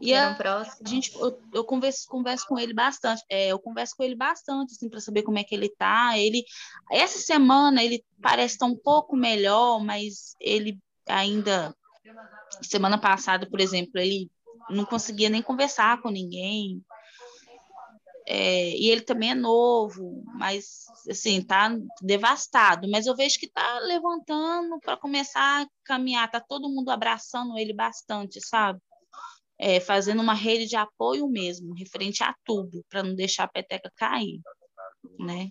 e 0.00 0.14
a, 0.14 0.36
a 0.36 0.88
gente, 0.88 1.14
eu, 1.14 1.40
eu, 1.52 1.64
converso, 1.64 2.06
converso 2.08 2.46
com 2.46 2.58
ele 2.58 2.74
bastante. 2.74 3.22
É, 3.30 3.48
eu 3.48 3.58
converso 3.58 3.94
com 3.96 4.04
ele 4.04 4.14
bastante, 4.14 4.72
assim, 4.72 4.88
para 4.88 5.00
saber 5.00 5.22
como 5.22 5.38
é 5.38 5.44
que 5.44 5.54
ele 5.54 5.68
tá. 5.68 6.18
Ele, 6.18 6.44
essa 6.90 7.18
semana 7.18 7.82
ele 7.82 8.04
parece 8.20 8.54
estar 8.54 8.66
um 8.66 8.76
pouco 8.76 9.16
melhor, 9.16 9.82
mas 9.82 10.34
ele 10.40 10.78
ainda, 11.06 11.74
semana 12.62 12.98
passada, 12.98 13.48
por 13.48 13.60
exemplo, 13.60 13.98
ele 13.98 14.30
não 14.70 14.84
conseguia 14.84 15.30
nem 15.30 15.42
conversar 15.42 16.00
com 16.02 16.10
ninguém. 16.10 16.82
É, 18.30 18.76
e 18.76 18.90
ele 18.90 19.00
também 19.00 19.30
é 19.30 19.34
novo, 19.34 20.22
mas 20.34 20.84
assim, 21.08 21.42
tá 21.42 21.74
devastado. 22.02 22.86
Mas 22.90 23.06
eu 23.06 23.16
vejo 23.16 23.38
que 23.38 23.50
tá 23.50 23.78
levantando 23.80 24.78
para 24.80 24.98
começar 24.98 25.62
a 25.62 25.66
caminhar, 25.82 26.30
tá 26.30 26.38
todo 26.38 26.68
mundo 26.68 26.90
abraçando 26.90 27.56
ele 27.56 27.72
bastante, 27.72 28.38
sabe? 28.46 28.78
É, 29.58 29.80
fazendo 29.80 30.22
uma 30.22 30.34
rede 30.34 30.66
de 30.66 30.76
apoio 30.76 31.28
mesmo, 31.28 31.74
referente 31.74 32.22
a 32.22 32.32
tudo, 32.44 32.84
para 32.88 33.02
não 33.02 33.14
deixar 33.14 33.44
a 33.44 33.48
peteca 33.48 33.90
cair, 33.96 34.40
né? 35.18 35.48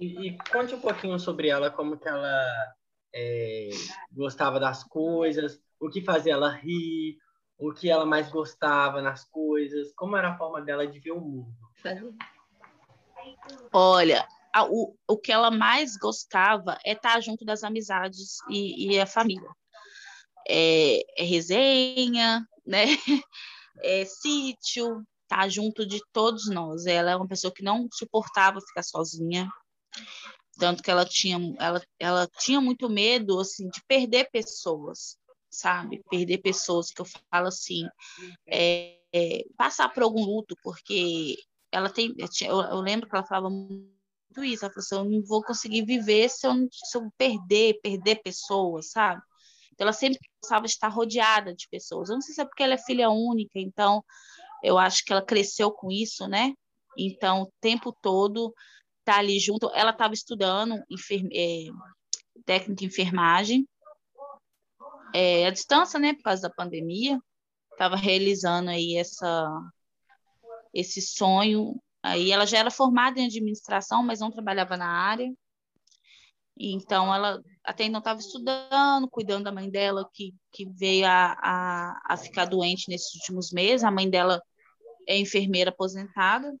E, 0.00 0.28
e, 0.28 0.38
conte 0.50 0.74
um 0.74 0.80
pouquinho 0.80 1.18
sobre 1.18 1.48
ela, 1.48 1.70
como 1.70 1.98
que 1.98 2.08
ela 2.08 2.74
é, 3.14 3.68
gostava 4.10 4.58
das 4.58 4.82
coisas, 4.82 5.60
o 5.78 5.88
que 5.90 6.00
fazia 6.00 6.32
ela 6.32 6.50
rir, 6.50 7.18
o 7.58 7.72
que 7.72 7.90
ela 7.90 8.06
mais 8.06 8.30
gostava 8.30 9.02
nas 9.02 9.24
coisas, 9.24 9.92
como 9.94 10.16
era 10.16 10.30
a 10.30 10.38
forma 10.38 10.60
dela 10.62 10.86
de 10.86 10.98
ver 10.98 11.12
o 11.12 11.20
mundo. 11.20 11.54
Olha, 13.72 14.26
a, 14.52 14.64
o, 14.64 14.96
o 15.06 15.18
que 15.18 15.30
ela 15.30 15.50
mais 15.50 15.96
gostava 15.96 16.78
é 16.84 16.92
estar 16.92 17.20
junto 17.20 17.44
das 17.44 17.62
amizades 17.62 18.38
e, 18.48 18.94
e 18.94 19.00
a 19.00 19.06
família 19.06 19.48
é, 20.48 21.22
é 21.22 21.24
resenha, 21.24 22.46
né? 22.66 22.84
É 23.82 24.04
sítio, 24.04 25.04
tá 25.26 25.48
junto 25.48 25.84
de 25.84 26.00
todos 26.12 26.48
nós. 26.48 26.86
Ela 26.86 27.10
é 27.10 27.16
uma 27.16 27.26
pessoa 27.26 27.52
que 27.52 27.62
não 27.62 27.88
suportava 27.92 28.60
ficar 28.60 28.84
sozinha, 28.84 29.48
tanto 30.58 30.82
que 30.82 30.90
ela 30.90 31.04
tinha, 31.04 31.38
ela, 31.58 31.82
ela 31.98 32.28
tinha 32.38 32.60
muito 32.60 32.88
medo 32.88 33.40
assim 33.40 33.68
de 33.68 33.82
perder 33.86 34.30
pessoas, 34.30 35.18
sabe? 35.50 36.02
Perder 36.08 36.38
pessoas 36.38 36.90
que 36.90 37.00
eu 37.00 37.06
falo 37.30 37.48
assim, 37.48 37.84
é, 38.46 39.00
é, 39.12 39.44
passar 39.56 39.88
por 39.88 40.02
algum 40.02 40.24
luto, 40.24 40.56
porque 40.62 41.36
ela 41.72 41.90
tem, 41.90 42.14
eu, 42.42 42.60
eu, 42.60 42.80
lembro 42.80 43.08
que 43.08 43.16
ela 43.16 43.26
falava 43.26 43.50
muito 43.50 44.44
isso, 44.44 44.64
ela 44.64 44.72
falou 44.72 44.84
assim, 44.84 44.94
eu 44.96 45.18
não 45.18 45.26
vou 45.26 45.42
conseguir 45.42 45.84
viver 45.84 46.28
se 46.28 46.46
eu, 46.46 46.52
se 46.70 46.96
eu 46.96 47.10
perder, 47.18 47.80
perder 47.82 48.22
pessoas, 48.22 48.90
sabe? 48.90 49.20
Então, 49.74 49.84
ela 49.86 49.92
sempre 49.92 50.18
de 50.18 50.66
estar 50.66 50.88
rodeada 50.88 51.54
de 51.54 51.68
pessoas. 51.68 52.08
Eu 52.08 52.14
não 52.14 52.22
sei 52.22 52.34
se 52.34 52.40
é 52.40 52.44
porque 52.44 52.62
ela 52.62 52.74
é 52.74 52.78
filha 52.78 53.10
única, 53.10 53.58
então 53.58 54.04
eu 54.62 54.78
acho 54.78 55.04
que 55.04 55.12
ela 55.12 55.24
cresceu 55.24 55.70
com 55.72 55.90
isso, 55.90 56.28
né? 56.28 56.54
Então, 56.96 57.42
o 57.42 57.52
tempo 57.60 57.92
todo 58.00 58.54
tá 59.04 59.18
ali 59.18 59.38
junto. 59.38 59.70
Ela 59.74 59.90
estava 59.90 60.14
estudando 60.14 60.82
enferme... 60.88 61.28
é, 61.34 61.66
técnica 62.44 62.84
em 62.84 62.86
enfermagem, 62.86 63.68
é, 65.14 65.46
à 65.46 65.50
distância, 65.50 65.98
né? 65.98 66.14
Por 66.14 66.22
causa 66.22 66.42
da 66.42 66.50
pandemia. 66.50 67.20
Estava 67.72 67.96
realizando 67.96 68.70
aí 68.70 68.96
essa, 68.96 69.48
esse 70.72 71.02
sonho. 71.02 71.80
Aí 72.02 72.30
ela 72.30 72.46
já 72.46 72.58
era 72.58 72.70
formada 72.70 73.20
em 73.20 73.26
administração, 73.26 74.02
mas 74.02 74.20
não 74.20 74.30
trabalhava 74.30 74.76
na 74.76 74.88
área. 74.88 75.32
Então, 76.56 77.12
ela 77.12 77.42
até 77.64 77.84
então 77.84 77.98
estava 77.98 78.20
estudando, 78.20 79.08
cuidando 79.10 79.44
da 79.44 79.52
mãe 79.52 79.68
dela, 79.70 80.08
que, 80.12 80.34
que 80.52 80.66
veio 80.66 81.06
a, 81.06 81.36
a, 81.42 82.02
a 82.10 82.16
ficar 82.16 82.44
doente 82.44 82.88
nesses 82.88 83.14
últimos 83.14 83.50
meses. 83.50 83.84
A 83.84 83.90
mãe 83.90 84.08
dela 84.08 84.40
é 85.06 85.18
enfermeira 85.18 85.70
aposentada. 85.70 86.54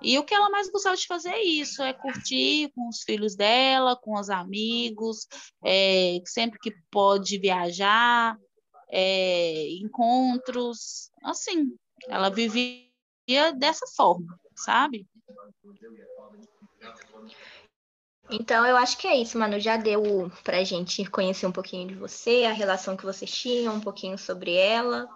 E 0.00 0.16
o 0.18 0.24
que 0.24 0.34
ela 0.34 0.48
mais 0.48 0.70
gostava 0.70 0.96
de 0.96 1.06
fazer 1.06 1.30
é 1.30 1.42
isso, 1.42 1.82
é 1.82 1.92
curtir 1.92 2.70
com 2.72 2.88
os 2.88 3.02
filhos 3.02 3.34
dela, 3.34 3.96
com 3.96 4.18
os 4.18 4.30
amigos, 4.30 5.26
é, 5.64 6.20
sempre 6.24 6.58
que 6.60 6.72
pode 6.88 7.36
viajar, 7.38 8.38
é, 8.90 9.68
encontros, 9.72 11.10
assim, 11.24 11.76
ela 12.08 12.30
vivia 12.30 12.86
dessa 13.56 13.86
forma, 13.96 14.38
sabe? 14.54 15.04
Então, 18.30 18.66
eu 18.66 18.76
acho 18.76 18.98
que 18.98 19.06
é 19.06 19.16
isso, 19.16 19.38
Manu. 19.38 19.58
Já 19.58 19.76
deu 19.76 20.30
para 20.44 20.58
a 20.58 20.64
gente 20.64 21.04
conhecer 21.06 21.46
um 21.46 21.52
pouquinho 21.52 21.88
de 21.88 21.94
você, 21.94 22.44
a 22.44 22.52
relação 22.52 22.96
que 22.96 23.04
vocês 23.04 23.30
tinham, 23.30 23.74
um 23.74 23.80
pouquinho 23.80 24.18
sobre 24.18 24.54
ela. 24.54 25.08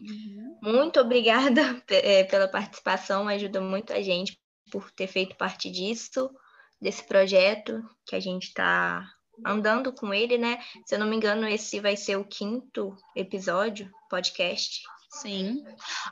Uhum. 0.00 0.58
Muito 0.62 1.00
obrigada 1.00 1.82
é, 1.88 2.24
pela 2.24 2.46
participação, 2.46 3.28
ajuda 3.28 3.60
muito 3.60 3.92
a 3.92 4.00
gente 4.00 4.38
por 4.70 4.90
ter 4.92 5.06
feito 5.06 5.36
parte 5.36 5.70
disso, 5.70 6.30
desse 6.80 7.02
projeto 7.02 7.82
que 8.06 8.14
a 8.14 8.20
gente 8.20 8.48
está 8.48 9.04
andando 9.44 9.92
com 9.92 10.12
ele, 10.12 10.38
né? 10.38 10.60
Se 10.86 10.94
eu 10.94 10.98
não 10.98 11.06
me 11.06 11.16
engano, 11.16 11.48
esse 11.48 11.80
vai 11.80 11.96
ser 11.96 12.16
o 12.16 12.24
quinto 12.24 12.96
episódio, 13.16 13.90
podcast. 14.08 14.82
Sim. 15.10 15.64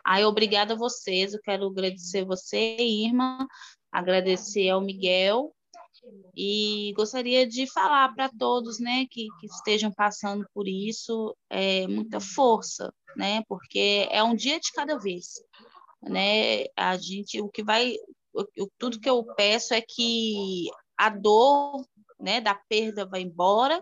Aí, 0.05 0.25
obrigada 0.25 0.75
a 0.75 0.77
vocês. 0.77 1.35
Eu 1.35 1.41
quero 1.43 1.67
agradecer 1.67 2.25
você, 2.25 2.77
Irma, 2.79 3.47
agradecer 3.93 4.71
ao 4.71 4.81
Miguel 4.81 5.55
e 6.37 6.93
gostaria 6.95 7.47
de 7.47 7.67
falar 7.67 8.15
para 8.15 8.29
todos, 8.29 8.79
né, 8.79 9.07
que, 9.11 9.27
que, 9.41 9.47
estejam 9.47 9.91
passando 9.91 10.47
por 10.53 10.69
isso, 10.69 11.37
é, 11.49 11.87
muita 11.87 12.21
força, 12.21 12.93
né, 13.17 13.43
porque 13.49 14.07
é 14.11 14.23
um 14.23 14.35
dia 14.35 14.61
de 14.61 14.71
cada 14.73 14.99
vez, 14.99 15.35
né, 16.03 16.65
a 16.77 16.97
gente, 16.97 17.41
o 17.41 17.49
que 17.49 17.63
vai, 17.63 17.95
o, 18.35 18.69
tudo 18.79 19.01
que 19.01 19.09
eu 19.09 19.25
peço 19.35 19.73
é 19.73 19.81
que 19.81 20.69
a 20.99 21.09
dor, 21.09 21.85
né, 22.21 22.41
da 22.41 22.55
perda 22.55 23.07
vai 23.07 23.23
embora, 23.23 23.81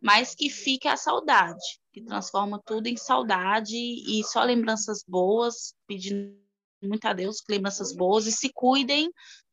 mas 0.00 0.34
que 0.34 0.48
fique 0.48 0.88
a 0.88 0.96
saudade, 0.96 1.80
que 1.92 2.02
transforma 2.02 2.60
tudo 2.64 2.86
em 2.86 2.96
saudade 2.96 3.76
e 3.76 4.22
só 4.24 4.42
lembranças 4.42 5.04
boas, 5.06 5.74
pedindo 5.86 6.38
muito 6.82 7.04
a 7.04 7.12
Deus 7.12 7.42
lembranças 7.48 7.94
boas 7.94 8.26
e 8.26 8.32
se 8.32 8.50
cuidem 8.54 9.10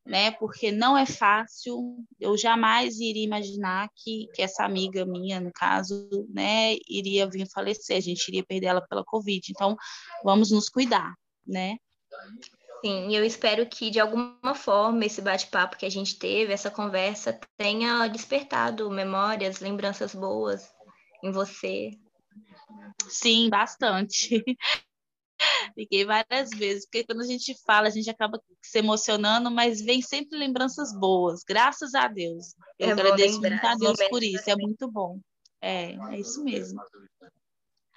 né? 0.07 0.31
Porque 0.31 0.71
não 0.71 0.97
é 0.97 1.05
fácil. 1.05 1.97
Eu 2.19 2.37
jamais 2.37 2.99
iria 2.99 3.23
imaginar 3.23 3.89
que, 3.95 4.27
que 4.33 4.41
essa 4.41 4.63
amiga 4.63 5.05
minha, 5.05 5.39
no 5.39 5.51
caso, 5.51 6.07
né, 6.33 6.75
iria 6.89 7.29
vir 7.29 7.47
falecer. 7.49 7.97
A 7.97 8.01
gente 8.01 8.27
iria 8.29 8.43
perder 8.43 8.67
ela 8.67 8.81
pela 8.81 9.03
Covid. 9.03 9.51
Então, 9.51 9.75
vamos 10.23 10.49
nos 10.49 10.69
cuidar, 10.69 11.13
né? 11.45 11.75
Sim, 12.81 13.13
eu 13.15 13.25
espero 13.25 13.65
que 13.65 13.89
de 13.89 13.99
alguma 13.99 14.55
forma 14.55 15.05
esse 15.05 15.21
bate-papo 15.21 15.77
que 15.77 15.85
a 15.85 15.89
gente 15.89 16.17
teve, 16.17 16.53
essa 16.53 16.71
conversa, 16.71 17.37
tenha 17.57 18.07
despertado 18.07 18.89
memórias, 18.89 19.59
lembranças 19.59 20.15
boas 20.15 20.71
em 21.23 21.31
você. 21.31 21.91
Sim, 23.09 23.49
bastante. 23.49 24.43
Fiquei 25.73 26.05
várias 26.05 26.49
vezes, 26.49 26.85
porque 26.85 27.03
quando 27.03 27.21
a 27.21 27.25
gente 27.25 27.55
fala, 27.65 27.87
a 27.87 27.91
gente 27.91 28.09
acaba 28.09 28.41
se 28.61 28.79
emocionando, 28.79 29.51
mas 29.51 29.81
vem 29.81 30.01
sempre 30.01 30.37
lembranças 30.37 30.93
boas, 30.97 31.43
graças 31.43 31.93
a 31.93 32.07
Deus. 32.07 32.55
Eu 32.79 32.89
é 32.89 32.91
agradeço 32.91 33.39
muito 33.39 33.65
a 33.65 33.75
Deus 33.75 33.97
por 34.09 34.23
isso, 34.23 34.49
é 34.49 34.55
muito 34.55 34.89
bom. 34.89 35.19
É, 35.61 35.93
é 35.93 36.19
isso 36.19 36.43
mesmo. 36.43 36.81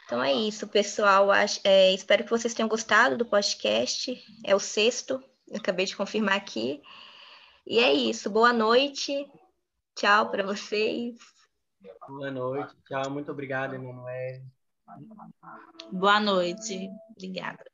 Então 0.04 0.22
é 0.22 0.32
isso, 0.32 0.66
pessoal. 0.66 1.28
É, 1.62 1.92
espero 1.94 2.24
que 2.24 2.30
vocês 2.30 2.52
tenham 2.52 2.68
gostado 2.68 3.16
do 3.16 3.24
podcast. 3.24 4.20
É 4.44 4.54
o 4.54 4.58
sexto, 4.58 5.22
eu 5.46 5.58
acabei 5.58 5.86
de 5.86 5.96
confirmar 5.96 6.36
aqui. 6.36 6.82
E 7.66 7.78
é 7.78 7.92
isso. 7.92 8.28
Boa 8.28 8.52
noite. 8.52 9.30
Tchau 9.94 10.30
para 10.30 10.42
vocês. 10.42 11.16
Boa 12.08 12.30
noite. 12.30 12.74
Tchau. 12.88 13.10
Muito 13.10 13.30
obrigado, 13.30 13.74
Emanuel. 13.74 14.42
Boa 15.92 16.20
noite. 16.20 16.88
Obrigada. 17.16 17.64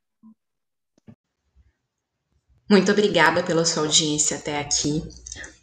Muito 2.69 2.91
obrigada 2.91 3.45
pela 3.45 3.65
sua 3.65 3.85
audiência 3.85 4.39
até 4.39 4.59
aqui. 4.59 5.01